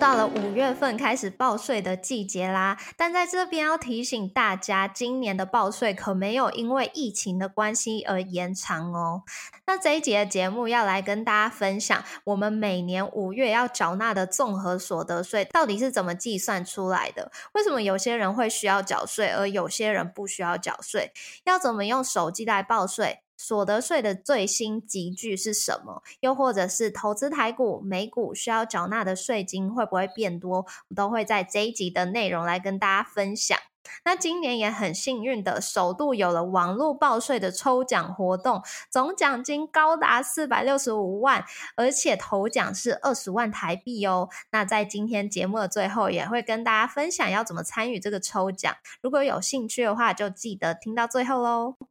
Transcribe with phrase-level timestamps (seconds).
[0.00, 9.24] 到了五月份开始报税的季节啦，但在这边要提醒大家，今年的报税可没有因为疫情的关系而延长哦。
[9.66, 17.30] 那这一节的节目要来跟大家分享，我们每年五月要缴纳的综合所得税到底是怎么计算出来的？
[17.52, 21.12] 为什么有些人会需要缴税，而有些人不需要缴税？
[21.44, 23.20] 要怎么用手机来报税？
[23.42, 26.02] 所得税的最新集聚是什么？
[26.20, 30.66] 又或者是投资台股、美股需要缴纳的税金会不会变多？
[30.88, 33.58] 我都会在这一集的内容来跟大家分享。
[34.04, 41.42] 那今年也很幸运的，首度有了网络报税的抽奖活动，总奖金高达四百六十五万，
[41.76, 44.28] 而且头奖是二十万台币哦。
[44.52, 48.76] 那在今天节目的最后，也会跟大家分享要怎么参与这个抽奖。
[49.00, 51.89] 如果有兴趣的话，就记得听到最后喽。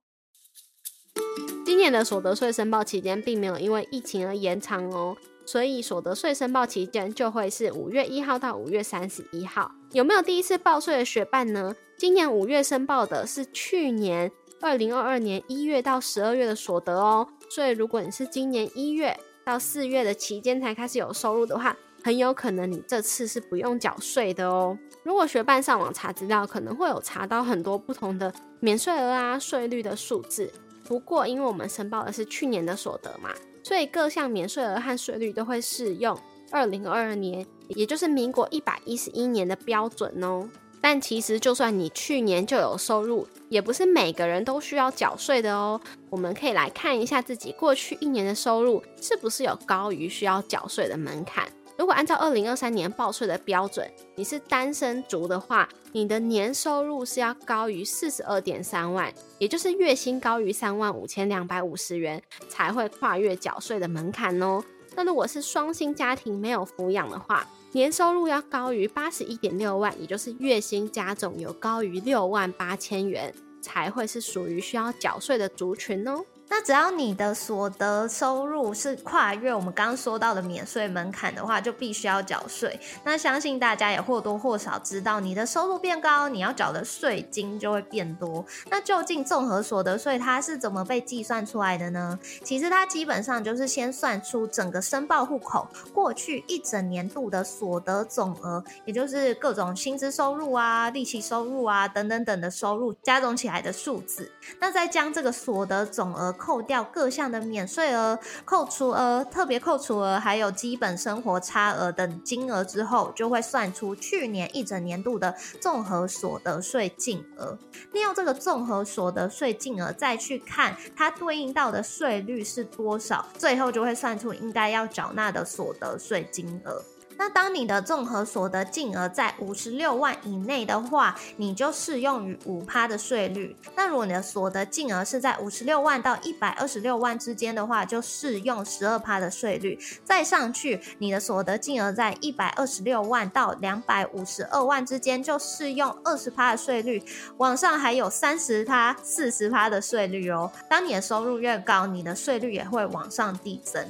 [1.65, 9.71] 今年的所得税申报期间并没有因为疫情而延长哦，所以所得税申报期间就会是五月一号到五月三十一号。
[9.91, 11.75] 有没有第一次报税的学伴呢？
[11.97, 24.77] 今年五月申报的是去年二零二二年一月到十二月的所得哦，所以如果你是今年一月到四月的期间才开始有收入的话，很有可能你这次是不用缴税的哦。
[25.03, 30.51] 如果学伴上网查资料，可能会有查到很多不同的免税额啊、税率的数字。
[30.89, 33.29] 不过，因为我们申报的是去年的所得嘛，
[33.63, 36.17] 所以各项免税额和税率都会适用
[36.49, 40.49] 二零二二年，也就是民国一百一十一年的标准哦。
[40.81, 45.79] 但其实，就算你去年就有收入，也不是每个人都需要缴税的哦。
[46.09, 51.47] 我们可以来看一下自己过去一年的收入是不是有高于需要缴税的门槛。
[51.79, 64.61] 如果按照二零二三年报税的标准，你是单身族的话，你的年收入是要高于四十二点三万，也就是月薪高于三万五千两百五十元，才会跨越缴税的门槛哦。
[64.93, 76.25] 那如果是双薪家庭没有抚养的话，年收入要高于八十一点六万，也就是月薪加总有高于六万八千元，才会是属于需要缴税的族群哦。
[76.49, 82.79] 那只要你的所得收入是跨越我们刚刚说到的免税门槛的话，就必须要缴税。
[83.03, 88.43] 那相信大家也或多或少知道，你的收入变高，你要缴的税金就会变多。
[88.69, 92.17] 那究竟综合所得税它是怎么被计算出来的呢？
[92.43, 104.31] 其实它基本上就是先算出整个申报户口过去一整年度的所得总额，也就是各种薪资收入啊、利息收入啊等等等的收入加总起来的数字。
[104.59, 106.35] 那再将这个所得总额。
[106.39, 117.57] 扣掉各项的免税额、扣除额、特别扣除额，还有基本生活差额等金额之后，就会算出去年一整年度的综合所得税净额。
[117.91, 126.81] 利用这个综合所得税净额，再去看它对应到的税率是多少，最后就会算出应该要缴纳的所得税金额。
[127.19, 133.53] 那当你的综合所得净额在五十六万以内的话，你就适用于五趴的税率。
[133.75, 139.77] 那如果你的所得净额是在五十六万到一百二十六万之间的话，就适用十二趴的税率。
[140.05, 147.03] 再上去，你的所得净额在一百二十六万到两百五十二万之间，就适用二十趴的税率。
[147.35, 150.49] 往上还有三十趴、四十趴的税率哦。
[150.69, 153.85] 当你的收入越高，你的税率也会往上递增。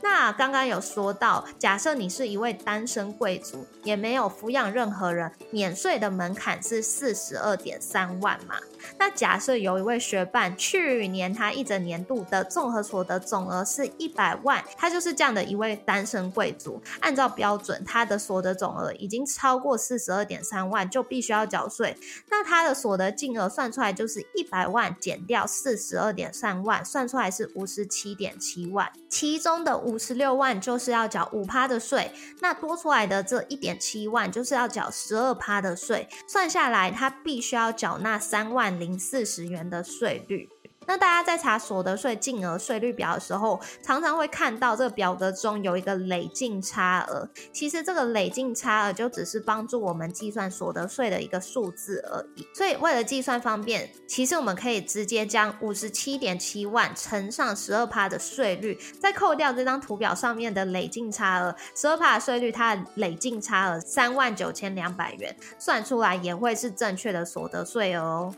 [0.00, 8.56] 那刚刚有说到，假设你是一位单身贵族，也没有抚养任何人，免税的门槛是四十二点三万嘛？
[8.98, 21.96] 那假设有一位学伴，去年他一整年度的综合所得总额是一百万，他就是这样的一位单身贵族，按照标准，他的所得总额已经超过四十二点三万，就必须要缴税。
[22.28, 29.78] 那他的所得金额算出来就是一百万减掉四十二点三万，算出来是五十七点七万，其中的。
[29.78, 40.48] 五十六万就是要缴五趴的税，那多出来的这一点七万就是要缴十二趴的税，算下来他必须要缴纳三万零四十元的税率。
[40.86, 47.28] 那大家在查所得税净额税率表的时候，常常会看到这个表格中有一个累进差额。
[47.52, 52.46] 其实这个累进差额就只是帮助我们计算所得税的一个数字而已。
[52.54, 68.34] 所以为了计算方便，其实我们可以直接将五十七点七万乘上十二趴的税率，再扣掉这张图表上面的累进差额，十二趴的税率，它的累进差额三万九千两百元，算出来也会是正确的所得税哦。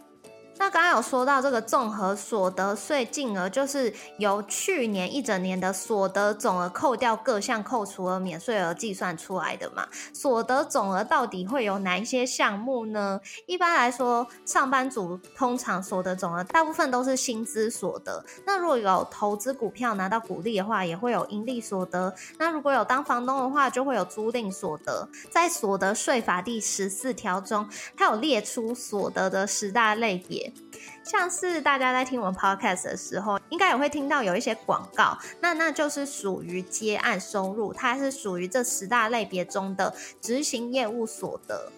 [0.61, 9.89] 那刚刚有说到这个综合所得税净额，就是由去年一整年的所得总额扣掉各项扣除额免税额计算出来的嘛？
[10.13, 13.19] 所得总额到底会有哪一些项目呢？
[13.47, 18.23] 一般来说，上班族通常所得总额大部分都是薪资所得。
[18.45, 22.15] 那如果有投资股票拿到股利的话，也会有盈利所得。
[22.39, 25.09] 那如果有当房东的话，就会有租赁所得。
[25.31, 27.67] 在所得税法第十四条中，
[27.97, 30.50] 它有列出所得的十大类别。
[31.03, 41.73] 像是大家在听我们 podcast 的时候，应该也会听到有一些广告，那那就是属于接案收入，它是属于这十大类别中的执行业务所得。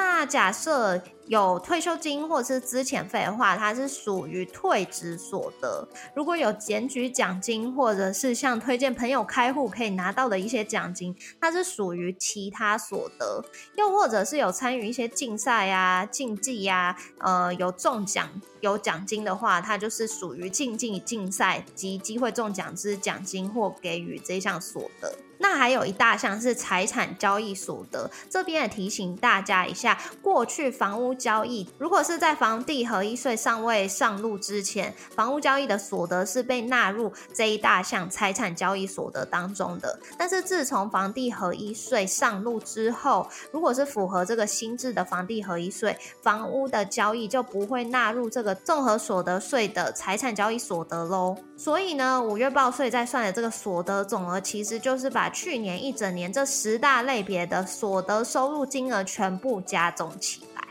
[0.00, 13.44] 那假设有退休金或者是资遣费的话，它是属于退职所得；如果有检举奖金或者是像推荐朋友开户可以拿到的一些奖金，它是属于其他所得；
[13.76, 18.28] 又或者是有参与一些竞赛呀、竞技呀，呃，有中奖
[18.60, 25.12] 有奖金的话，它就是属于竞技竞赛及机会中奖之奖金或给予这项所得。
[25.38, 39.98] 那还有一大项是财产交易所得，这边也提醒大家一下，过去房屋交易如果是在房地合一税尚未上路之前，房屋交易的所得是被纳入这一大项财产交易所得当中的。
[40.18, 51.36] 但是自从房地合一税上路之后，如果是符合这个新制的房地合一税，房屋的交易就不会纳入这个综合所得税的财产交易所得喽。
[51.58, 60.62] 所以呢，五月报税在算的这个所得总额，其实就是把去年一整年这十大类别的所得收入金额全部加总起来。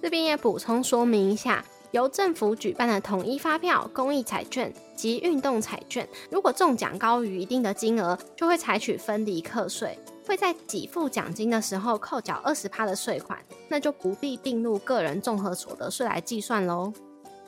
[0.00, 13.36] 这边也补充说明一下，由政府举办的统一发票、公益彩券及运动彩券，如果中奖高于一定的金额，就会采取分离课税，会在给付奖金的时候扣缴二十趴的税款，
[13.66, 16.92] 那就不必并入个人综合所得税来计算喽。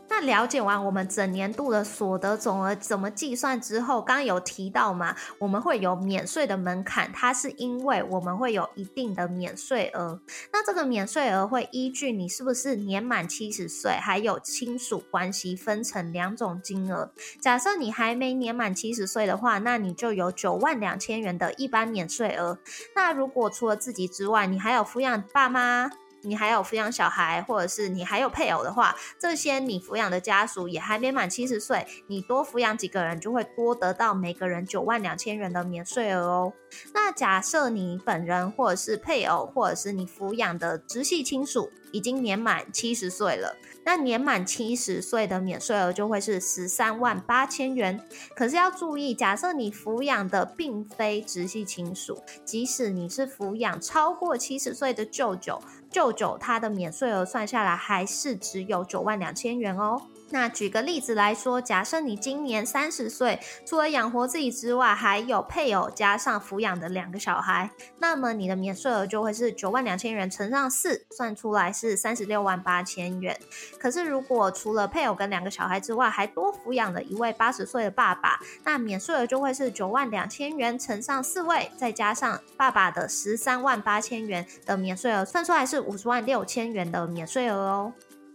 [0.08, 10.20] 那了解完我们整年度的所得总额怎么计算之后，刚刚有提到嘛，我们会有免税的门槛，它是因为我们会有一定的免税额。
[10.52, 17.12] 那这个免税额会依据你是不是年满七十岁，还有亲属关系分成两种金额。
[17.40, 22.58] 假设你还没年满七十岁的话，那你就有九万两千元的一般免税额。
[22.94, 25.90] 那如果除了自己之外，你还有抚养爸妈。
[26.22, 36.52] 你还有抚养小孩，或者是你还有配偶的话，这些你抚养的家属也还没满七十岁，你多抚养几个人就会多得到每个人九万两千元的免税额哦。
[36.92, 47.98] 那假设你本人或者是配偶，或者是你抚养的直系亲属已经年满七十岁了，那年满七十岁的免税额就会是十三万八千元。
[48.36, 55.58] 可是要注意，假设你抚养的并非直系亲属，即使你是抚养超过七十岁的舅舅。
[55.90, 60.02] 舅舅他的免税额算下来还是只有九万两千元哦。
[60.30, 73.38] 那举个例子来说，假设你今年三十岁，除了养活自己之外，还有配偶加上抚养的两个小孩，那么你的免税额就会是九万两千元乘上四，算出来是三十六万八千元。
[73.78, 87.92] 可是如果除了配偶跟两个小孩之外，还多抚养了一位八十岁的爸爸，那免税额就会是九万两千元乘上四位，再加上爸爸的十三万八千元的免税额，算出来是五十万六千元的免税额哦。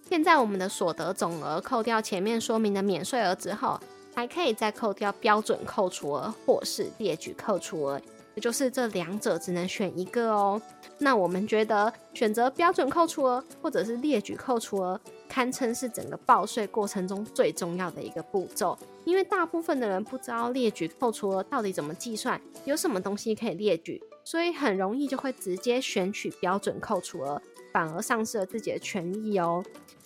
[0.08, 3.80] 现在我们的所得总额扣掉前面说明的免税额之后，
[4.14, 8.00] 还可以再扣掉标准扣除额或是列举扣除额，
[8.36, 10.62] 也就是这两者只能选一个哦。
[11.00, 27.42] 那我们觉得选择标准扣除额或者是列举扣除额，堪称是整个报税过程中最重要的一个步骤，因为大部分的人不知道列举扣除额到底怎么计算，有什么东西可以列举，所以很容易就会直接选取标准扣除额，
[27.72, 29.64] 反而丧失了自己的权益哦。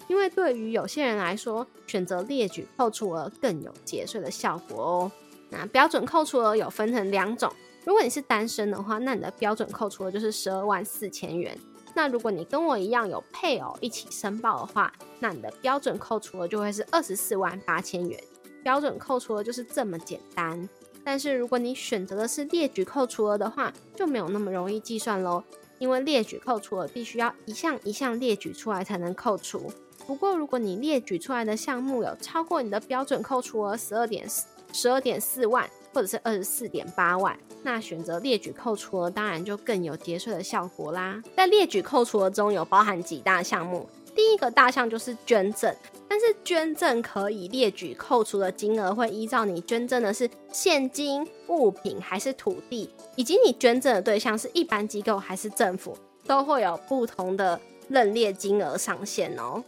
[0.08, 5.12] 因为对于有些人来说，选择列举扣除额更有节税的效果哦。
[5.50, 7.52] 那标准扣除额有分成两种，
[7.86, 11.58] 如果你是单身的话，那你的标准扣除额就是十二万四千元。
[11.94, 18.22] 那如果你跟我一样有配偶一起申报的话，那你的标准扣除额就会是二十四万八千元。
[18.62, 20.68] 标准扣除额就是这么简单。
[21.04, 25.42] 但是如果你选择的是列举扣除额的话，就没有那么容易计算喽，
[25.80, 29.72] 因为列举扣除额必须要一项一项列举出来才能扣除。
[30.08, 34.26] 不过，如果你列举出来的项目有超过你的标准扣除额十二点
[34.72, 41.22] 十二点四万，或者是二十四点八万，那选择列举扣除额当然就更有节税的效果啦。
[41.36, 43.86] 在列举扣除额中有包含几大项目，
[44.16, 45.76] 第一个大项就是捐赠，
[46.08, 57.60] 但是捐赠可以列举扣除的金额会依照你捐赠的是现金、物品还是土地，以及你捐赠的对象是一般机构还是政府，都会有不同的
[57.90, 59.62] 认列金额上限哦。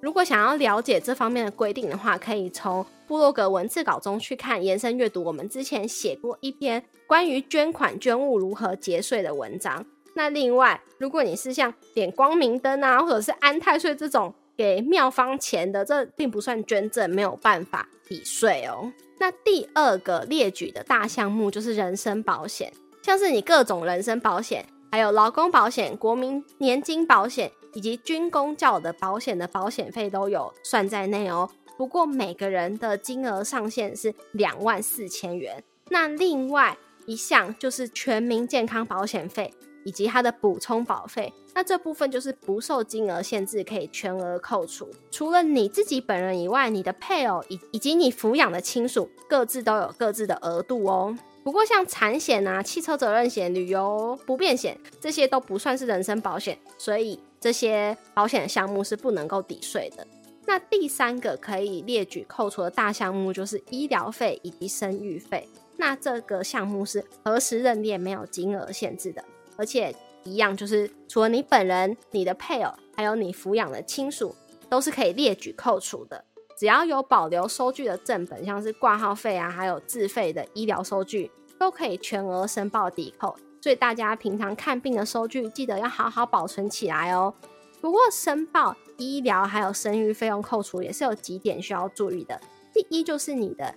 [0.00, 5.24] 如果想要了解这方面的规定的话，可以从部落格文字稿中去看延伸阅读。
[5.24, 9.84] 我们之前写过一篇关于捐款捐物如何节税的文章。
[10.14, 18.92] 那另外，如果你是像点光明灯啊，或者是安太岁这种给庙方钱的，这并不算捐赠，没有办法抵税哦。
[19.18, 27.50] 那第二个列举的大项目就是人身保险，像是你各种人身保险，还有劳工保险、国民年金保险。
[27.74, 31.48] 以及军工教的保险的保险费都有算在内哦。
[31.76, 35.62] 不过每个人的金额上限是两万四千元。
[35.90, 44.90] 那另外一项就是全民健康保险费以及它的补充保费，那这部分就是不受金额限制，可以全额扣除。
[45.10, 51.16] 除了你自己本人以外，你的配偶以以及你抚养的亲属各自都有各自的额度哦。
[51.48, 57.18] 不过像产险啊、汽车责任险、旅游不便险这些都不算是人身保险，所以。
[57.40, 60.06] 这些保险项目是不能够抵税的。
[60.44, 65.48] 那第三个可以列举扣除的大项目就是医疗费以及生育费。
[65.78, 69.24] 那这个项目是何时认列没有金额限制的，
[69.56, 74.34] 而且一样就是除了你本人、你的配偶，还有你抚养的亲属，
[74.68, 76.22] 都是可以列举扣除的。
[76.58, 83.36] 只要有保留收据的正本，像是挂号费啊，还有自费的医疗收据，都可以全额申报抵扣。
[83.60, 87.32] 所以大家平常看病的收据，记得要好好保存起来哦。
[87.80, 92.40] 不过申报医疗还有生育费用扣除也是有几点需要注意的。
[92.74, 93.72] 第一就是你的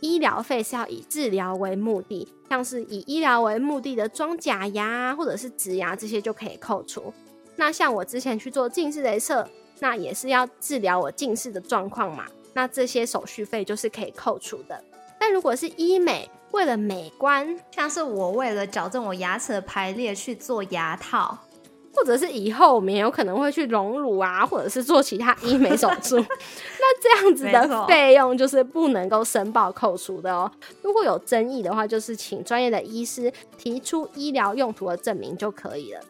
[0.00, 7.14] 医疗费是要以治疗为目的，像是以医疗为目的的装假牙或者是植牙这些就可以扣除。
[7.56, 9.48] 那像我之前去做近视雷射，
[9.80, 14.82] 那也是要治疗我近视的状况嘛，那这些手续费就是可以扣除的。
[15.18, 21.36] 但如果是医美，为了美观，像是我为了矫正我牙齿的排列去做牙套，
[21.94, 26.16] 或者是以后我们也有可能会去隆乳啊，或者是做其他医美手术，
[26.78, 30.50] 那这样子的费用就是不能够申报扣除的哦。
[30.82, 36.00] 如果有争议的话，就是请专业的医师提出医疗用途的证明就可以了。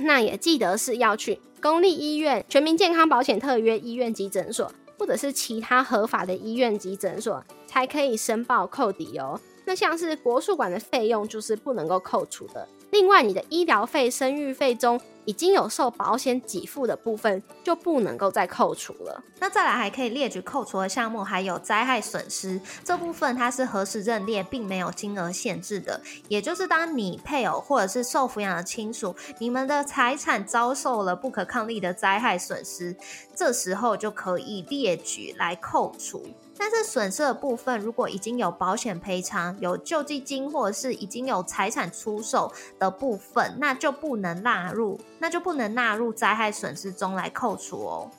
[0.00, 4.70] 那也记得是要去公立医院、全民健康保险特约医院及诊所。
[5.00, 9.40] 或者是其他合法的医院及诊所才可以申报扣抵哦。
[9.64, 12.68] 那像是国术馆的费用就是不能够扣除的。
[12.90, 19.22] 另外，你的医疗费、生育费中已经有受保险给付的部分，就不能够再扣除了。
[19.38, 26.00] 那再来还可以列举扣除的项目，还有灾害损失这部分，它是何时认列，并没有金额限制的。
[26.28, 32.96] 也就是当你配偶或者是受抚养的亲属，你们的财产遭受了不可抗力的灾害损失，
[33.34, 36.26] 这时候就可以列举来扣除。
[36.62, 48.10] 但是损失的部分，如果已经有保险赔偿、有救济金，或者是已经有财产出售的部分，那就不能纳入，那就不能纳入灾害损失中来扣除哦。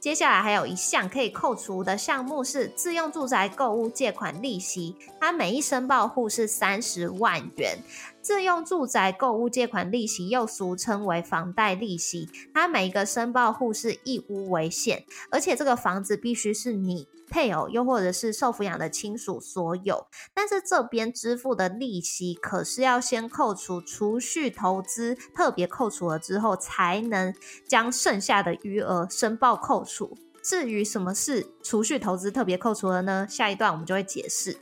[0.00, 7.78] 接下来还有一项可以扣除的项目是自用住宅购物借款利息，它每一申报户是三十万元。
[8.24, 17.06] 自用住宅购物借款利息又俗称为房贷利息，它每一个申报户是一屋为限，而且这个房子必须是你。
[17.30, 27.34] 配偶又或者是受抚养的亲属所有，但是这边支付的利息可是要先扣除储蓄投资特别扣除了之后，才能
[27.66, 30.16] 将剩下的余额申报扣除。
[30.42, 33.26] 至于什么是储蓄投资特别扣除了呢？
[33.28, 34.58] 下一段我们就会解释。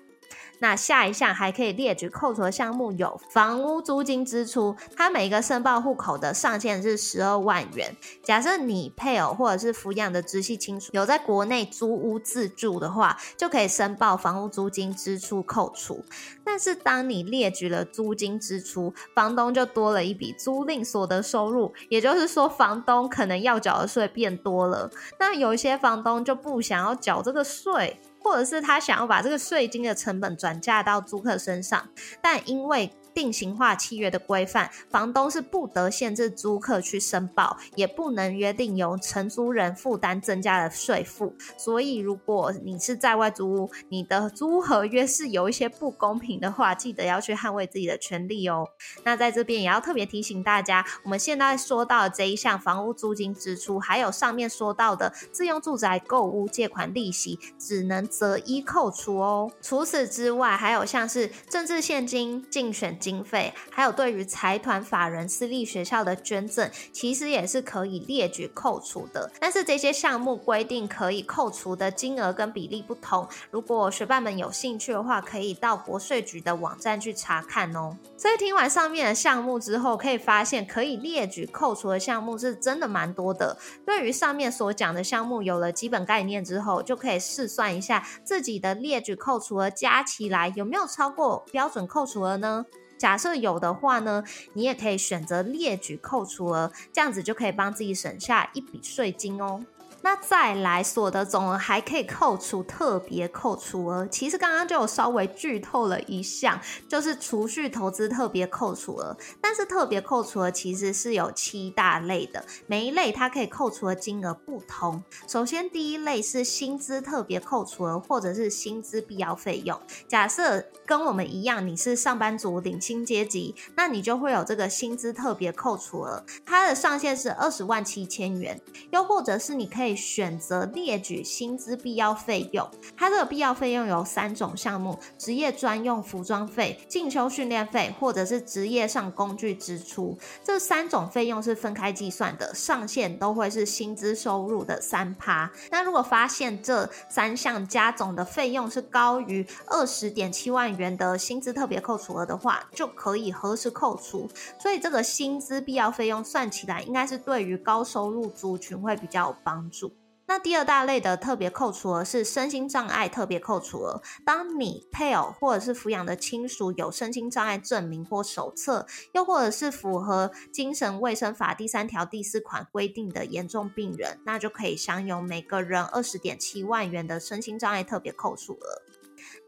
[0.62, 7.97] 那下一项还可以列举扣除的项目有房屋租金支出，它每一个申报户口的上限是十二万元。
[8.23, 16.04] 假设你配偶或者是抚养的直系亲属有在国内租屋自住的话，就可以申报房屋租金支出扣除。
[16.45, 24.88] 但是当你列举了租金支出，房东就多了一笔租赁所得收入，也就是说房东可能要缴的税变多了。
[25.19, 28.00] 那有一些房东就不想要缴这个税。
[28.23, 31.88] 或者是他想要把这个税金的成本转嫁到租客身上，
[32.21, 32.93] 但因为。
[33.14, 41.35] 定型化契约的规范，房东是不得限制租客去申报，也不能约定由承租人负担增加的税负。
[41.57, 48.66] 所以，如果你是在外租屋，你的租合约是有一些不公平的话， 记得要去捍卫自己的权利哦。
[49.04, 59.50] 那在这边也要特别提醒大家，我们现在说到的这一项房屋租金支出，还有上面说到的自用住宅购屋借款利息，只能择一扣除哦。
[59.61, 62.99] 除此之外，还有像是政治现金、竞选。
[63.03, 69.31] 经费，还有对于财团法人私立学校的捐赠，其实也是可以列举扣除的。
[69.41, 73.29] 但是这些项目规定可以扣除的金额跟比例不同。
[73.51, 77.97] 如果学伴们有兴趣的话，可以到国税局的网站去查看哦。
[78.17, 83.59] 所以听完上面的项目之后，可以发现可以列举扣除的项目是真的蛮多的。
[83.85, 92.65] 对于上面所讲的项目有了基本概念之后，就可以试算一下自己的列举扣除额加起来有没有超过标准扣除额呢？
[93.03, 99.65] 假设有的话呢，你也可以选择列举扣除额，这样子就可以帮自己省下一笔税金哦。
[100.05, 104.05] 那再来，所得总额还可以扣除特别扣除额。
[104.07, 109.17] 其实刚刚就有稍微剧透了一项，就是储蓄投资特别扣除额。
[109.41, 115.05] 但是特别扣除额其实是有七大类的，每一类它可以扣除的金额不同。
[115.29, 119.81] 首先第一类是薪资特别扣除额，或者是薪资必要费用。
[120.09, 128.61] 假设跟我们一样，你是上班族领薪阶级，那你就会有这个薪资特别扣除额，它的上限是二十万七千元。
[128.91, 129.93] 又或者是你可以。
[130.03, 140.19] 选择列举薪资必要费用，它这个必要费用有三种项目：职业专用服装费、进修训练费，或者是职业上工具支出。
[140.43, 145.49] 这三种费用是分开计算的，上限都会是薪资收入的三趴。
[145.71, 154.29] 那如果发现这三项加总的费用是高于二十点七万元的薪资特别扣除额的话，就可以核实扣除。
[154.59, 159.93] 所以这个薪资必要费用算起来，应该是对于高收入族群会比较有帮助。
[160.25, 164.01] 那第二大类的特别扣除额是身心障碍特别扣除额。
[164.25, 178.83] 当你配偶或者是抚养的亲属有身心障碍证明或手册，又或者是符合精神卫生法第三条第四款规定的严重病人，那就可以享有每个人二十点七万元的身心障碍特别扣除额。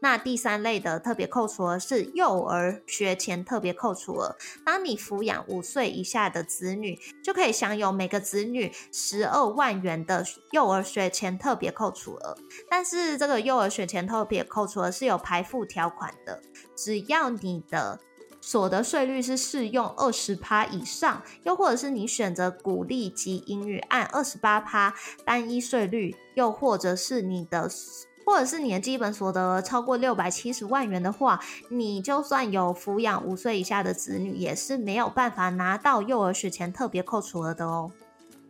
[0.05, 4.35] 那第三类的特别扣除额是幼儿学前特别扣除额。
[4.63, 12.37] 当你抚养五岁以下的子女，就可以享有每个子女十二万元的幼儿学前特别扣除额。
[12.69, 16.39] 但是这个幼儿学前特别扣除额是有排付条款的，
[16.75, 17.99] 只要你的
[18.39, 24.93] 所得税率是适用二十趴以上，又或者是你选择鼓励及英语按二十八趴
[25.25, 27.67] 单一税率，又或者是你的。
[28.25, 31.39] 或者是你的基本所得超过六百七十万元的话，
[31.69, 37.91] 你就算有抚养五岁以下的子女，也是没有办法拿到幼儿学前特别扣除额的哦。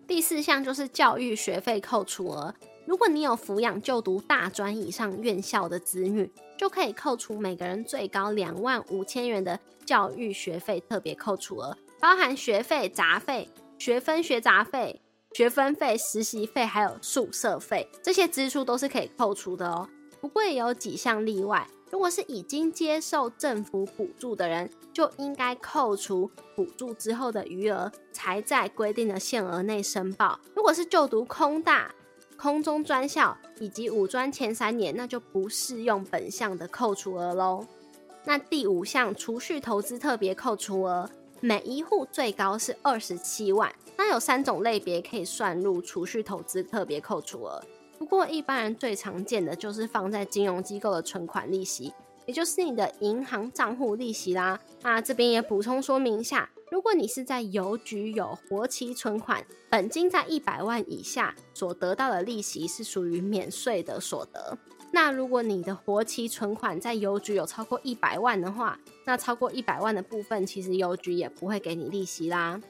[0.07, 2.53] 第四项就是教育学费扣除额，
[2.85, 15.01] 如果你有抚养就读大专以上院校的子女，就可以扣除每个人最高两万五千元的教育学费特别扣除额，包含学费、杂费、学分、学杂费。
[15.35, 19.85] 学分费、实习费还有宿舍费，这些支出都是可以扣除的哦。
[20.21, 30.39] 不过也有几项例外，如果是已经接受政府补助的人，就应该扣除补助之后的余额，才在规定的限额内申报。
[30.55, 31.93] 如果是就读空大、
[32.37, 37.67] 空中专校以及五专前三年，那就不适用本项的扣除额喽。
[38.23, 41.09] 那第五项储蓄投资特别扣除额，
[41.45, 43.71] 每一户最高是二十七万。
[43.95, 47.63] 那有三种类别可以算入储蓄投资特别扣除额，
[47.99, 51.93] 不过一般人最常见的就是放在金融机构的存款利息，
[52.25, 54.59] 也就是你的银行账户利息啦。
[54.81, 64.57] 那这边也补充说明一下，如果你是在邮局有活期存款，本金在一百万以下，所得到的利息是属于免税的所得。
[64.91, 72.61] 那如果你的活期存款在邮局有超过一百万的话，那超过一百万的部分，其实邮局也不会给你利息啦。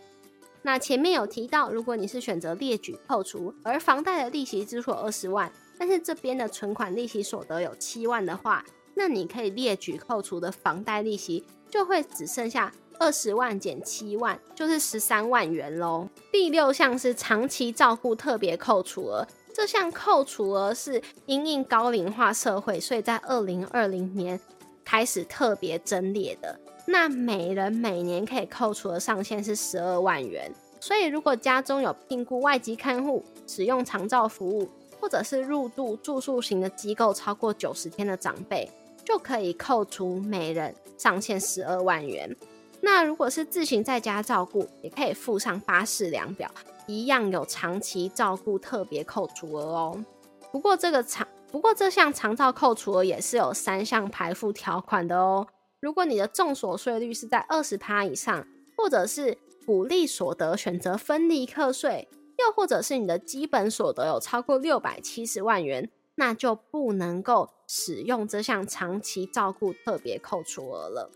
[0.63, 16.09] 那前面有提到，如果你是选择列举扣除，而房贷的利息支出二十万，但是这边的存款利息所得有七万的话，那你可以列举扣除的房贷利息就会只剩下二十万减七万，就是十三万元喽。
[16.31, 24.37] 第六项是长期照顾特别扣除额，这项扣除额是因应高龄化社会，所以在二零二零年
[24.83, 26.59] 开始特别增列的。
[26.85, 38.69] 那每人每年可以扣除的上限是十二万元，所以如果家中有聘雇外籍看护、使用长照服务，或者是入住住宿型的机构超过九十天的长辈，
[39.05, 42.35] 就可以扣除每人上限十二万元。
[42.81, 46.51] 那如果是自行在家照顾，也可以附上八式量表，
[46.87, 50.05] 一样有长期照顾特别扣除额哦。
[50.51, 55.47] 不过这个长不过这项长照扣除额也是有三项排付条款的哦。
[55.79, 58.45] 如果你的重所税率是在二十趴以上，
[58.77, 62.07] 或者是鼓励所得选择分离课税，
[62.39, 71.11] 又或者是你的基本所得有超过六百七十万元，那就不能够使用这项长期照顾特别扣除额了。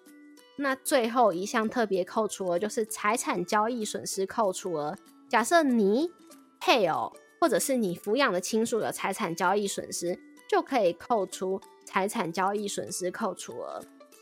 [0.58, 4.96] 那最后一项特别扣除额就是财产交易损失扣除额。
[5.30, 6.12] 假设你
[6.60, 13.80] 配偶或者是你抚养的亲属有财产交易损失，就可以扣除财产交易损失扣除额。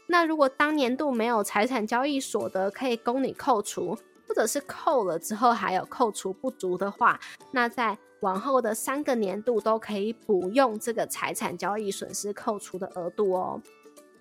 [0.09, 7.17] 那如果当年度没有财产交易所得可以供你扣除，或者是扣了之后还有扣除不足的话，
[7.51, 13.61] 那在往后的三个年度都可以补用这个财产交易损失扣除的额度哦。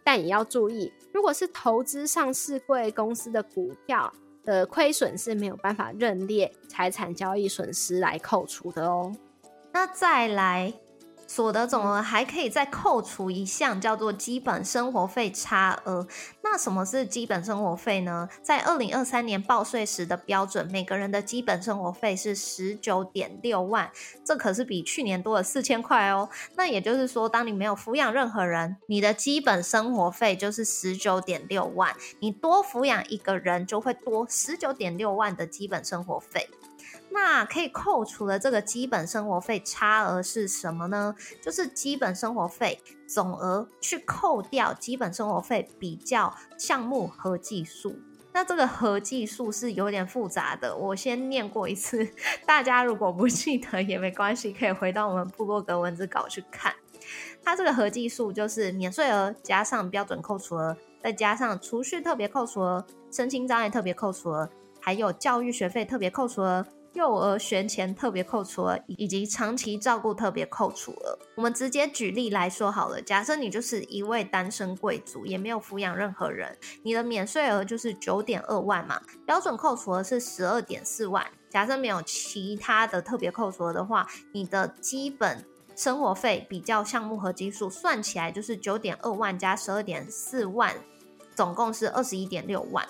[0.05, 4.12] 但也要注意，如果是投资上市贵公司的股票
[4.47, 9.15] 的亏损是没有办法认列财产交易损失来扣除的哦。
[9.73, 10.73] 那再来。
[11.27, 16.07] 所得总额还可以再扣除一项叫做基本生活费差额。
[16.43, 18.29] 那什么是基本生活费呢？
[18.43, 23.91] 在二零二三年报税时的标准，每个人的基本生活费是十九点六万，
[24.25, 26.29] 这可是比去年多了四千块哦。
[26.57, 36.49] 那也就是说，当你没有抚养任何人，你的基本生活费就是十九点六万；你多抚养一个人，就会多十九点六万的基本生活费。
[37.18, 41.14] 那可以扣除的这个基本生活费差额是什么呢？
[41.42, 47.96] 就是基本生活费总额去扣掉基本生活费比较项目合计数。
[48.33, 52.07] 那这个合计数是有点复杂的，我先念过一次，
[52.44, 56.74] 大家如果不记得也没关系，可以回到我们部落格文字稿去看。
[57.42, 64.50] 它这个合计数就是免税额加上标准扣除额，再加上储蓄特别扣除额、身心障碍特别扣除额，
[64.81, 66.66] 还有教育学费特别扣除额。
[66.97, 73.03] 幼儿学前特别扣除额以及长期照顾特别扣除额，我们直接举例来说好了。
[73.03, 81.25] 假设你就是一位单身贵族，也没有抚养任何人，你的免税额就是九点二万嘛，标准扣除额是十二点四万。
[81.51, 90.75] 假设没有其他的特别扣除额的话，你的基本生活费比较项目和基数算起来就是九点二万加十二点四万，
[91.35, 92.87] 总共是二十一点六万。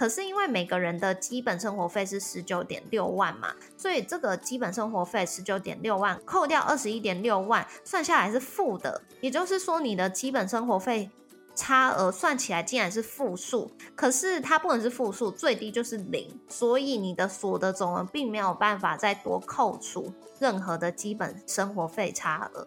[0.00, 9.02] 可是因为每个人的基本生活费是十九点六万嘛，所以这个基本生活费十九点六万扣掉二十一点六万，算下来是负的。
[9.20, 11.10] 也就是说，你的基本生活费
[11.54, 13.70] 差额算起来竟然是负数。
[13.94, 22.66] 可是它不能是负数，最低就是零，所以你的所得总额并没有办法再多扣除任何的基本生活费差额。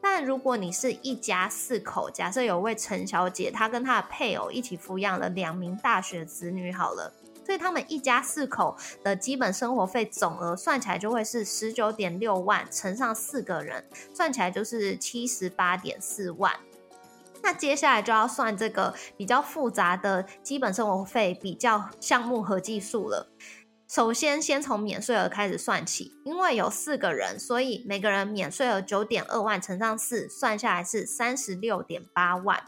[0.00, 7.12] 但如果你是一家四口，假设有位陈小姐，她跟她的配偶一起抚养了两名大学子女，好了，
[7.44, 16.52] 所以他们一家四口的基本生活费总额算起来就会是十九点六万乘上四个人，算起来就是七十八点四万。
[17.40, 23.28] 那接下来就要算这个比较复杂的基本生活费比较项目合计数了。
[23.88, 32.64] 首先，先从免税额开始算起，因为有四个人，所以每个人免税额九点二万乘上四，算下来是三十六点八万。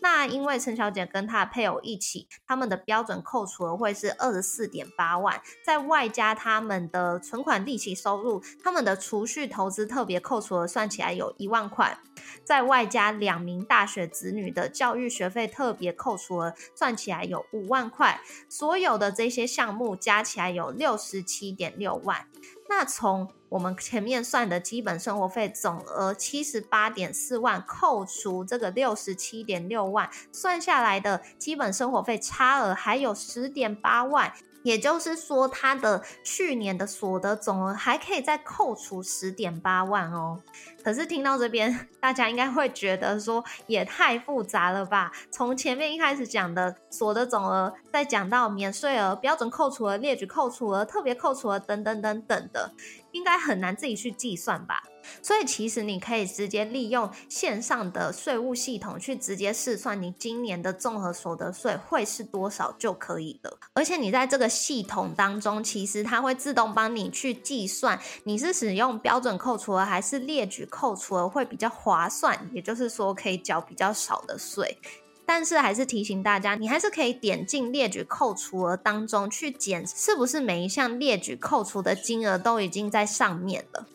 [0.00, 11.98] 那因为陈小姐跟她的配偶一起，他们的标准扣除额会是二十四点八万，在外加他们的存款利息收入，他们的储蓄投资特别扣除额算起来有一万块，
[12.44, 22.26] 在外加两名大学子女的教育学费特别扣除额算起来有五万块，所有的这些项目加起来有六十七点六万。
[22.68, 34.32] 那从我们前面算的基本生活费总额七十八点四万，扣除这个六十七点六万，算下来的基本生活费差额还有十点八万。
[34.62, 40.40] 也就是说，他的去年的所得总额还可以再扣除十点八万哦。
[40.82, 45.12] 可是听到这边， 大家应该会觉得说也太复杂了吧？
[45.30, 52.72] 从前面一开始讲的所得总额，再讲到免税额、标准扣除额、列举扣除额、特别扣除额等等等等的，
[53.12, 54.82] 应该很难自己去计算吧？
[55.22, 63.58] 所以其实你可以直接利用线上的税务系统去直接试算你今年的综合所得税会是多少就可以了。
[63.72, 74.78] 而且你在这个系统当中，其实它会自动帮你去计算你是使用标准扣除额还是列举扣除额会比较划算，也就是说可以缴比较少的税。
[75.26, 83.86] 但是还是提醒大家，你还是可以点进列举扣除额当中去检，是不是每一项列举扣除的金额都已经在上面了。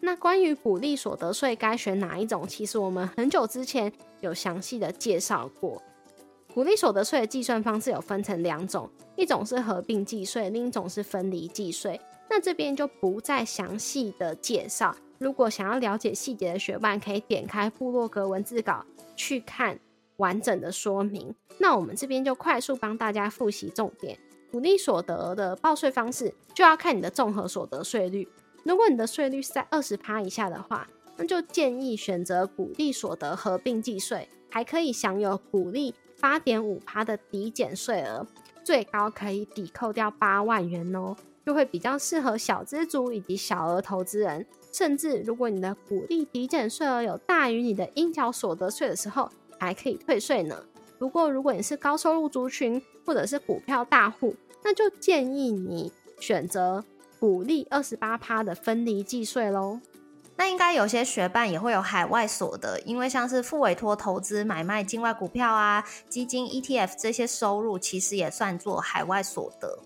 [0.00, 2.46] 那关于鼓励所得税该选哪一种？
[2.48, 5.80] 其实我们很久之前有详细的介绍过。
[6.52, 12.00] 鼓励所得税的计算方式有分成两种，一种是合并计税，另一种是分离计税。
[12.28, 14.94] 那这边就不再详细的介绍。
[15.18, 18.84] 如果想要了解细节的学伴，可以点开部落格文字稿
[19.14, 19.78] 去看
[20.16, 21.34] 完整的说明。
[21.58, 24.18] 那我们这边就快速帮大家复习重点。
[24.50, 28.26] 鼓励所得的报税方式，就要看你的综合所得税率。
[28.64, 38.26] 如果你的税率是在二十趴以下的话，那就建议选择股利所得合并计税，还可以享有股利八点五趴的抵减税额，
[38.64, 44.46] 最高可以抵扣掉八万元哦，就会比较适合小资族以及小额投资人。
[44.72, 50.64] 甚至如果你的股利抵减税额有大于你的应缴所得税的时候，还可以退税呢。
[50.98, 56.84] 不过如果你是高收入族群或者是股票大户，那就建议你选择
[57.20, 59.78] 股利二十八趴的分离计税喽。
[60.36, 69.78] 那应该有些学伴也会有海外所得，因为像是副委托投资、买卖境外股票啊、基金、ETF 这些收入，其实也算作海外所得。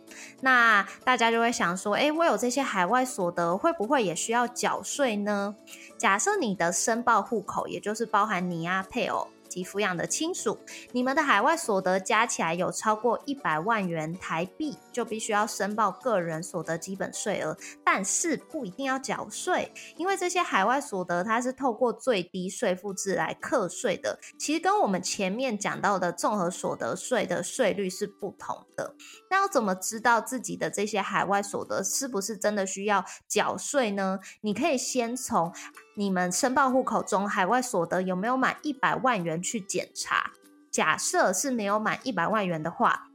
[0.42, 5.56] 那大家就会想说，诶，我有这些海外所得，会不会也需要缴税呢？
[5.98, 9.26] 假设你的申报户口，也就是包含你啊、配偶。
[9.54, 10.58] 及抚养的亲属，
[10.90, 28.96] 你们的海外所得加起来有超过一百万元台币，就必须要申报个人所得基本税额，但是不一定要缴税，因为这些海外所得它是透过最低税负制来课税的，其实跟我们前面讲到的综合所得税的税率是不同的。
[29.30, 34.18] 那要怎么知道自己的这些海外所得是不是真的需要缴税呢？
[34.40, 35.52] 你可以先从。
[35.94, 40.32] 你们申报户口中海外所得有没有满一百万元去检查？
[40.70, 43.08] 假设是没有满一百万元的话。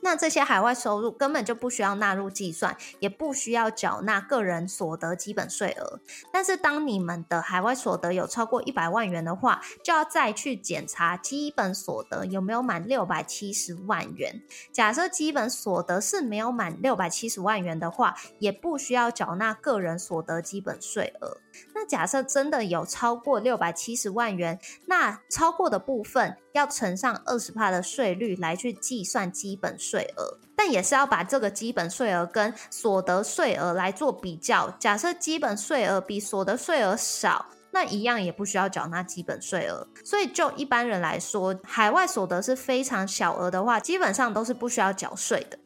[0.00, 5.98] 那这些海外收入根本就不需要纳入计算，也不需要缴纳个人所得基本税额。
[6.32, 14.40] 但是，当你们的海外所得有超过一百万元的话，就要再去检查基本所得有没有满六百七十万元。
[14.72, 21.38] 假设基本所得是没有满六百七十万元的话，也不需要缴纳个人所得基本税额。
[21.74, 26.36] 那假设真的有超过六百七十万元，那超过的部分。
[26.52, 34.68] 要乘上二十帕的税率来去计算基本税额，但也是要把这个基本税额跟所得税额来做比较。
[34.80, 39.86] 假设基本税额比所得税额少，那一样也不需要缴纳基本税额。
[40.04, 45.56] 所以就一般人来说，海外所得是非常小额的话，基本上都是不需要缴税的。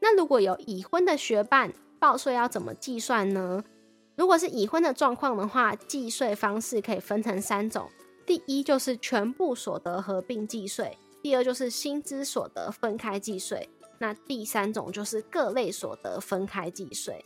[0.00, 3.62] 那如果有已婚的学伴，报税要怎么计算呢？
[4.20, 7.88] 如果是已婚的状况的话，计税方式可以分成三种。
[8.26, 13.66] 第一就是全部所得合并计税，第二就是薪资所得分开计税，
[13.98, 17.24] 那第三种就是各类所得分开计税。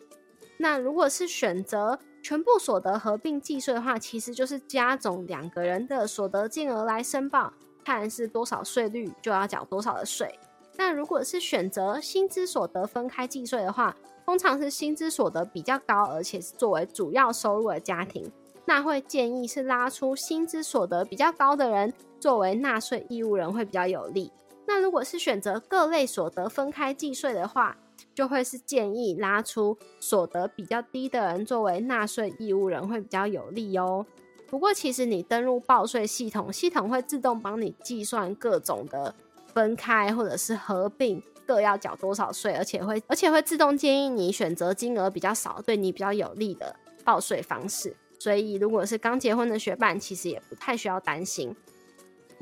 [0.57, 7.52] 那如果是选择全部所得合并计税的话，其实就是加总两个人的所得金额来申报，
[7.85, 10.38] 看是多少税率就要缴多少的税。
[10.76, 18.30] 那如果是选择薪资所得分开计税的话，通常是薪资所得比较高，而且是作为主要收入的家庭。
[18.66, 24.32] 那会建议是拉出薪资所得比较高的人作为纳税义务人会比较有利。
[24.66, 27.76] 那如果是选择各类所得分开计税的话，
[28.14, 34.06] 就会是建议拉出所得比较低的人作为纳税义务人会比较有利哦。
[34.48, 39.14] 不过其实你登录报税系统，系统会自动帮你计算各种的
[39.52, 47.96] 分开或者是合并各要缴多少税，而且会而且会自动建议你选择金额比较少、对你比较有利的报税方式。
[48.18, 51.54] 所以，如果是刚结婚的学伴，其实也不太需要担心。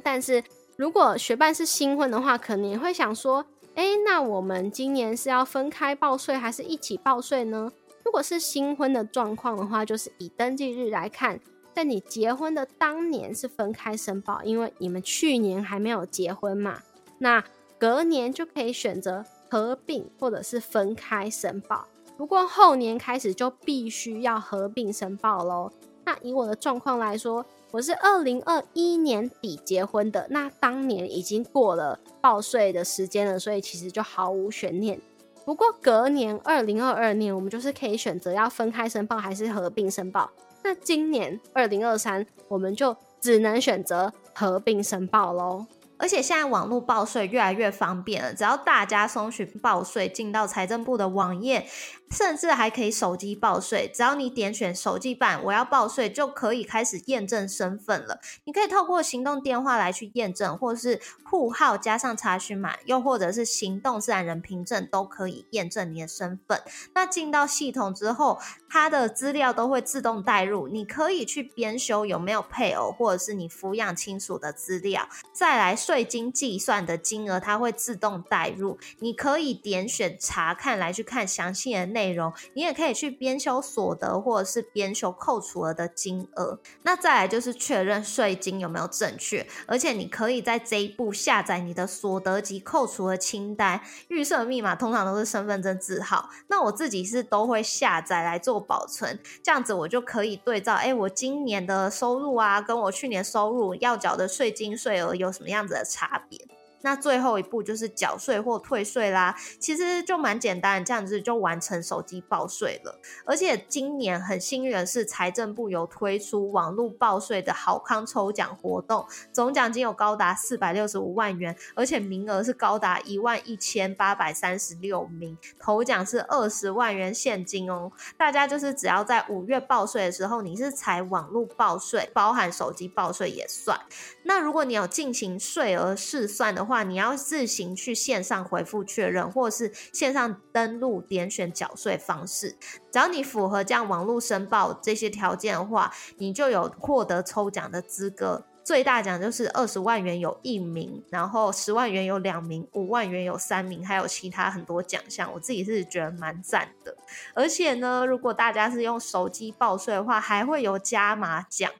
[0.02, 0.42] 但是
[0.76, 7.72] 如果学伴是新婚的话，可能也会想说：，哎，那我们今年是要分开报税，还是一起报税呢？
[8.04, 11.40] 如果是新婚的状况的话，就是以登记日来看，
[11.72, 16.80] 在你结婚的当年是分开申报，因为你们去年还没有结婚嘛。
[17.18, 17.42] 那
[17.82, 21.84] 隔年就可以选择合并或者是分开申报。
[22.16, 25.68] 不过后年开始就必须要合并申报喽。
[26.04, 35.00] 那以我的状况来说，我是二零二一年底结婚的，那当年已经过了报税的时间了，所以其实就毫无悬念。
[35.44, 40.30] 不过隔年二零二二年，我们就是可以选择要分开申报还是合并申报。
[40.62, 45.66] 那今年二零二三，我们就只能选择合并申报喽。
[46.02, 51.64] 而且现在网络报税越来越方便了，只要大家搜寻报税，进到财政部的网页。
[52.12, 58.20] 甚至还可以手机报税，只要你点选手机版，我要报税就可以开始验证身份了。
[58.44, 66.60] 你可以透过行动电话来去验证，或是户号加上查询码，又或者是行动自然人凭证都可以验证你的身份。
[66.94, 78.78] 那进到系统之后，它的资料都会自动带入，你可以去编修有没有配偶或者是你抚养亲属的资料，再来税金计算的金额，它会自动带入。
[78.98, 82.01] 你可以点选查看来去看详细的内。
[82.02, 86.58] 内容，你也可以去编修所得或者是编修扣除额的金额。
[86.82, 93.80] 那再来就是确认税金有没有正确，而且你可以在这一步下载你的所得及扣除额清单。
[94.08, 106.40] 预设密码通常都是身份证字号，那我自己是都会下载来做保存，这样子我就可以对照，哎，我今年的收入啊，跟我去年收入要缴的税金税额有什么样子的差别。
[106.82, 112.98] 那最后一步就是缴税或退税啦，其实就蛮简单，这样子就完成手机报税了。
[113.24, 127.90] 而且今年很幸运的是，财政部有推出网络报税的好康抽奖活动，总奖金有高达四百六十五万元，而且名额是高达一万一千八百三十六名，头奖是二十万元现金哦。
[128.16, 133.78] 大家就是只要在五月报税的时候，你是采网络报税，包含手机报税也算。
[134.24, 142.56] 那如果你有进行税额试算的话，你要自行去线上回复确认，或是线上登录点选缴税方式。
[142.90, 148.44] 只要你符合这样网络申报这些条件的话，你就有获得抽奖的资格。
[148.64, 155.28] 最大奖就是二十万元有一名，然后十万元有两名，五万元有三名，还有其他很多奖项。
[155.34, 156.96] 我自己是觉得蛮赞的。
[157.34, 161.72] 而且呢，如果大家是用手机报税的话，还会有加码奖。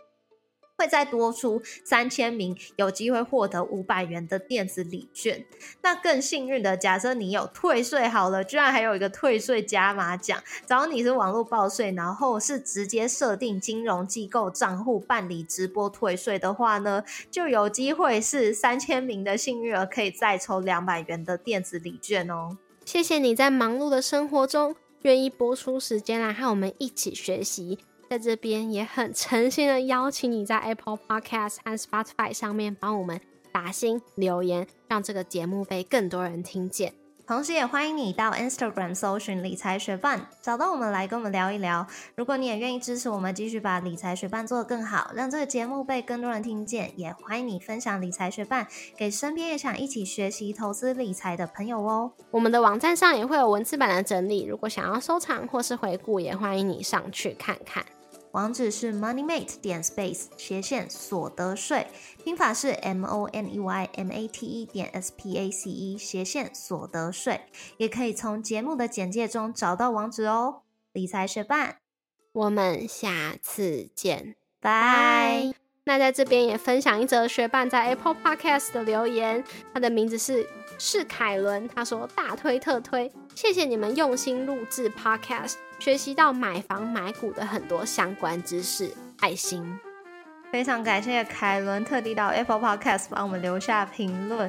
[0.83, 5.45] 会再多出三千名，有机会获得五百元的电子礼券。
[5.81, 10.43] 那更幸运的，假设你有退税好了，居然还有一个退税加码奖。
[10.67, 22.59] 只要你是网络报税，然后是直接设定金融机构账户办理直播退税的话呢，就有机会是三千名的幸运儿可以再抽两百元的电子礼券哦。
[22.85, 27.79] 谢谢你在忙碌的生活中愿意播出时间来和我们一起学习。
[28.13, 33.19] 在这边也很诚心的邀请你在 Apple Podcast 和 Spotify 上面帮我们
[33.51, 36.93] 打新留言，让这个节目被更多人听见。
[37.27, 41.87] 同时，也欢迎你到 Instagram 搜寻理财学伴，找到我们来跟我们聊一聊。
[42.15, 52.13] 如果你也愿意支持我们，继续把理财学伴做得更好，让这个节目被更多人听见，也欢迎你分享理财学伴给身边也想一起学习投资理财的朋友哦。
[52.31, 57.83] 我们的网站上也会有文字版的整理，如果想要收藏或是回顾，也欢迎你上去看看。
[58.33, 61.87] 网址是 moneymate 点 space 斜线所得税，
[62.25, 65.99] 拼法是 m o n e y m a t e 点 s p a c e
[65.99, 67.43] 斜线所得税，
[67.77, 70.63] 也可以从节目的简介中找到网址哦。
[70.93, 71.77] 理财学伴，
[72.33, 75.53] 我们下次见，拜。
[75.85, 80.47] 那在这边也分享一则学伴在 Apple Podcast 的留言，他的名字是
[80.79, 85.57] 是凯伦，他说大推特推，谢谢你们用心录制 Podcast。
[85.83, 89.77] 学习到买房买股的很多相关知识，爱心，
[90.53, 94.49] 非常感谢凯伦特地到 Apple Podcast 帮我们留下评论。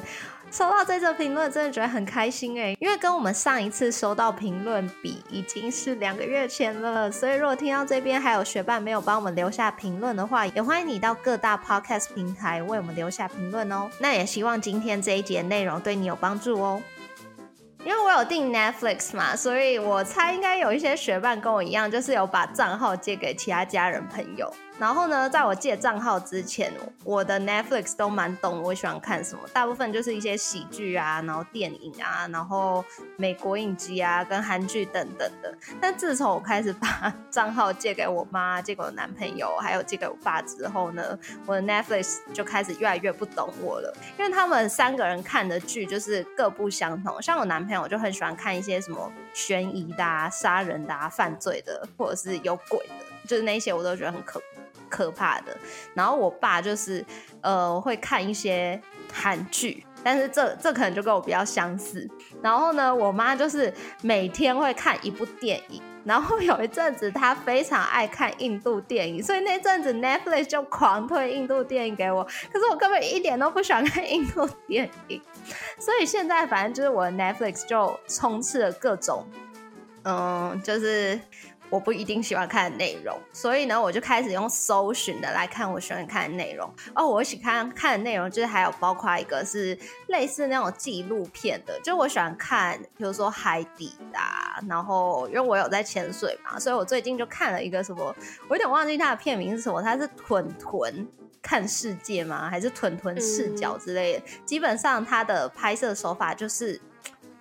[0.52, 7.12] 收到这则评论，真的觉得很开心哎，因为跟我们上一次收到评论比，已经是两个月前了。
[7.12, 13.90] 所以如果听到这边还有学伴没有帮我们留下评论的话，也欢迎你到各大 Podcast 平台为我们留下评论哦。
[13.98, 16.80] 那也希望今天这一节内容对你有帮助哦。
[17.86, 24.52] 因为我有订 Netflix 嘛，所以我猜应该有一些学伴跟我一样，就是有把账号借给其他家人朋友。
[24.80, 32.84] 然后呢，在我借账号之前，我的 Netflix 都蛮懂我喜欢看什么，大部分就是一些喜剧啊，然后电影啊，然后
[33.16, 35.56] 美国影集啊，跟韩剧等等的。
[35.80, 47.22] 但自从我开始把账号借给我妈、借给我男朋友，还有借给我爸之后呢，我的 Netflix 就开始越来越不懂我了，因为他们三个人看的剧就是各不相同。
[47.22, 54.42] 像我男朋友就很喜欢看一些什么悬疑的、啊、杀人的、啊、犯罪的，或者是有鬼的，就是那些我都觉得很可。
[54.90, 55.58] 可怕的，
[55.96, 57.04] 然后我爸就是
[57.42, 58.80] 呃会看一些
[59.12, 62.08] 韩剧，但是这这可能就跟我比较相似。
[62.44, 72.24] 然后呢，我妈就是每天会看一部电影，然后有一阵子她非常爱看印度电影，所以那阵子 Netflix 就狂推印度电影给我。
[72.24, 75.20] 可是我根本一点都不喜欢看印度电影，
[75.80, 79.26] 所以现在反正就是我的 Netflix 就充斥了各种，
[80.04, 81.20] 嗯，就是。
[81.74, 86.72] 我不一定喜欢看的内容，所以呢，我就开始用搜寻的来看我喜欢看的内容。
[86.94, 89.76] 哦，我喜欢看的内容就是还有包括一个是
[90.10, 94.20] 类似那种纪录片的，就我喜欢看，比如说海底的，
[94.70, 98.16] 然后因为我有在潜水嘛，所以我最近就看了一个什么，
[98.48, 101.08] 我有点忘记它的片名是什么，它是豚豚
[101.42, 102.48] 看世界吗？
[102.52, 104.26] 还是豚豚视角之类的？
[104.46, 106.80] 基本上它的拍摄手法就是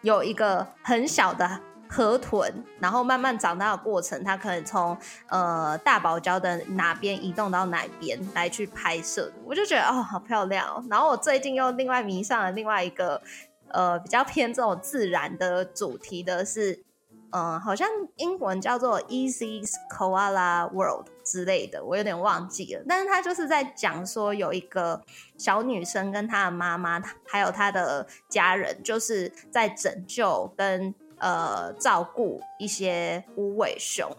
[0.01, 1.61] 有一个很小的。
[1.95, 2.51] 河豚，
[2.81, 4.97] 然后慢慢长大的过程，它可能从
[5.29, 10.83] 呃大堡礁的哪边移动到哪边来去拍摄，我就觉得哦好漂亮哦。
[10.89, 13.21] 然后我最近又另外迷上了另外一个
[13.69, 16.83] 呃比较偏这种自然的主题的是，
[17.31, 22.83] 嗯好像英文叫做 Easy Koala World 之类的，我有点忘记了。
[22.89, 25.03] 但是它就是在讲说有一个
[25.37, 30.95] 小女生跟她的妈妈还有她的家人，就是在拯救跟。
[31.23, 34.11] 呃，照顾一些无尾熊，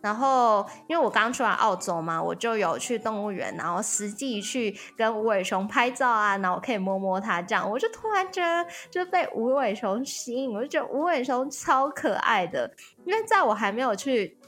[0.00, 12.72] 然后，因为我刚出完澳洲嘛，我就有去动物园，然后实际去跟无尾熊拍照啊，然后可以摸摸它，这样我就突然觉得就被无尾熊吸引，我就觉得无尾熊超可爱的，
[13.04, 14.38] 因为在我还没有去。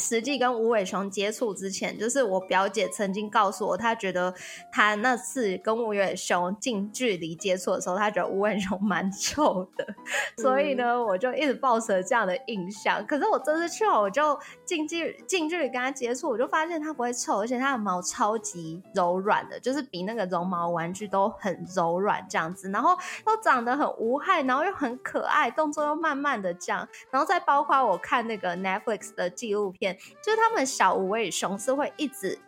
[0.00, 4.34] 实际跟吴伟雄接触之前，就是我表姐曾经告诉我，她觉得
[4.72, 9.86] 她那次跟吴伟雄近距离接触的时候，她觉得吴伟雄蛮臭的。
[10.40, 13.06] 所以呢，我就一直抱着这样的印象。
[13.06, 22.70] 可是我这次去了，我就近距近距离跟他接触，我就发现他不会臭，而且他的毛超级柔软的，就是比那个绒毛玩具都很柔软这样子。
[22.70, 22.96] 然后
[23.26, 26.88] 又长得很无害，然后又很可爱，动作又慢慢的这样。
[27.10, 29.89] 然后再包括我看那个 Netflix 的纪录片。
[30.22, 32.38] 就是他们小无尾熊是会一直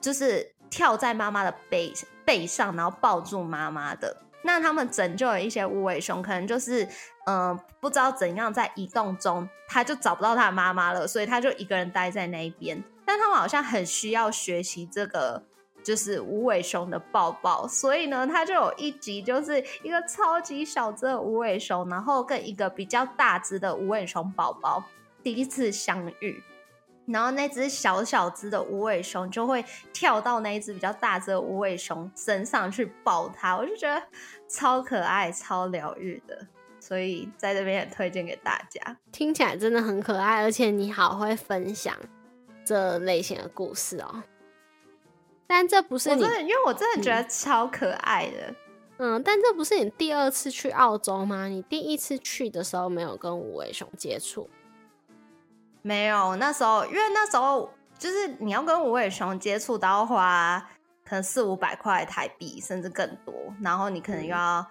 [0.00, 1.92] 就是跳在妈妈的背
[2.24, 4.16] 背上，然后抱住妈妈的。
[4.44, 6.88] 那他们拯救了一些无尾熊，可能就是
[7.26, 12.82] 嗯不知道怎样在移动中，他就找不到他的妈妈了，所以他就一个人待在那一边。
[13.04, 15.44] 但他们好像很需要学习这个
[15.84, 24.82] 就是无尾熊的抱抱，所以呢，他就有一集就是一个超级小只的无尾熊，然后跟一个比较大只的无尾熊宝宝
[25.22, 26.42] 第一次相遇。
[27.06, 34.02] 然后那只小小只的无尾熊就会跳到那一只比较大只的无尾熊身上去抱它，我就觉得
[34.48, 36.46] 超可爱、超疗愈的，
[36.78, 38.96] 所以在这边也推荐给大家。
[39.10, 41.94] 听起来真的很可爱，而且你好会分享
[42.64, 44.22] 这类型的故事哦。
[45.48, 48.54] 但这不是你，因为我真的觉得超可爱的。
[48.98, 51.48] 嗯，但这不是你第二次去澳洲吗？
[51.48, 54.48] 你第一次去的时候没有跟无尾熊接触。
[55.82, 60.64] 没有，那时候因为那时候就是你要跟无尾熊接触，都要花
[61.04, 63.34] 可能四五百块台币，甚至更多。
[63.60, 64.64] 然后你可能又要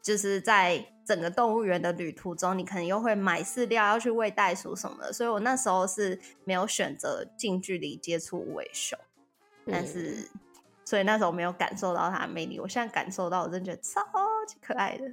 [0.00, 5.12] 就是在整个动物园的旅途中，你可能又会买饲料，要去喂袋鼠什么的。
[5.12, 8.98] 所以我那时候是没有选择近距离接触无尾熊，
[9.66, 10.28] 但是
[10.84, 12.58] 所以那时候没有感受到它的魅力。
[12.58, 14.02] 我现在感受到，我真的觉得超
[14.46, 15.04] 级可爱的。